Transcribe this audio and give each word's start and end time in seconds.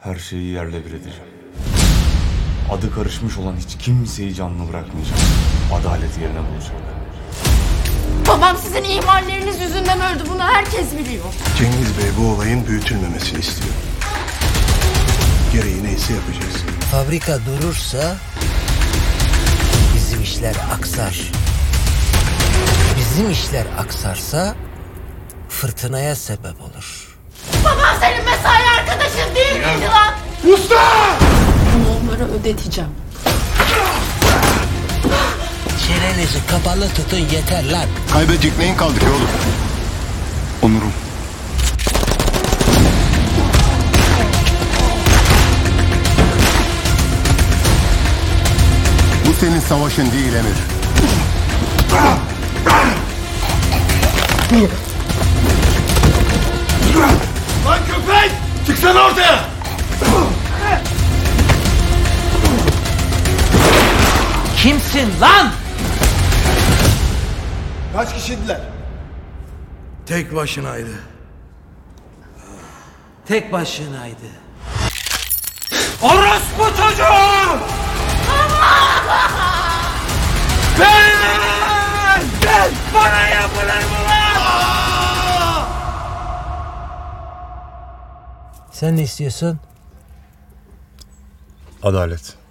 Her 0.00 0.16
şeyi 0.16 0.52
yerle 0.52 0.84
bir 0.84 0.90
edeceğim. 0.90 1.28
Adı 2.72 2.94
karışmış 2.94 3.38
olan 3.38 3.56
hiç 3.56 3.78
kimseyi 3.84 4.34
canlı 4.34 4.68
bırakmayacağım. 4.68 5.20
Adalet 5.74 6.18
yerine 6.18 6.38
bulacağım. 6.38 6.80
Babam 8.28 8.56
sizin 8.56 8.84
ihmalleriniz 8.84 9.60
yüzünden 9.60 10.00
öldü. 10.00 10.24
Bunu 10.34 10.42
herkes 10.42 10.92
biliyor. 10.98 11.24
Cengiz 11.58 11.98
Bey 11.98 12.10
bu 12.18 12.26
olayın 12.30 12.66
büyütülmemesini 12.66 13.38
istiyor. 13.40 13.74
Gereği 15.52 15.84
neyse 15.84 16.14
yapacağız. 16.14 16.54
Fabrika 16.92 17.38
durursa 17.46 18.16
bizim 19.94 20.22
işler 20.22 20.54
aksar. 20.74 21.32
Bizim 22.98 23.30
işler 23.30 23.66
aksarsa 23.78 24.54
fırtınaya 25.48 26.14
sebep 26.16 26.60
olur. 26.60 27.16
Babam 27.64 27.96
senin 28.00 28.24
lan? 30.52 31.16
Bunu 31.74 31.86
onlara 31.98 32.30
ödeteceğim. 32.32 32.90
Çenenizi 35.88 36.46
kapalı 36.46 36.88
tutun 36.88 37.18
yeter 37.18 37.70
lan. 37.72 37.86
Kaybedecek 38.12 38.58
neyin 38.58 38.76
kaldı 38.76 38.98
ki 38.98 39.06
oğlum? 39.06 39.28
Onurum. 40.62 40.92
Bu 49.28 49.32
senin 49.40 49.60
savaşın 49.60 50.12
değil 50.12 50.32
Emir. 50.32 50.56
Lan 57.66 57.78
köpek! 57.86 58.30
Çıksana 58.66 59.00
ortaya! 59.00 59.55
Kimsin 64.66 65.20
lan? 65.20 65.50
Kaç 67.92 68.14
kişiydiler? 68.14 68.60
Tek 70.06 70.34
başınaydı. 70.34 70.90
Tek 73.26 73.52
başınaydı. 73.52 74.26
Orospu 76.02 76.64
çocuğu! 76.76 77.58
Ben! 80.80 82.22
Ben! 82.46 82.70
Bana 82.94 83.20
yapılır 83.28 83.84
mı 83.84 84.08
lan? 84.08 85.66
Sen 88.72 88.96
ne 88.96 89.02
istiyorsun? 89.02 89.60
Adalet. 91.82 92.45